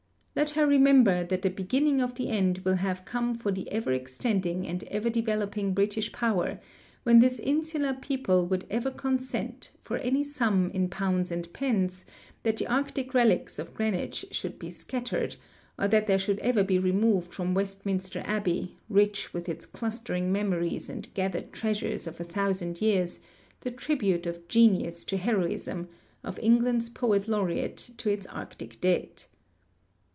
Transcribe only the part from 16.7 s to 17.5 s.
removed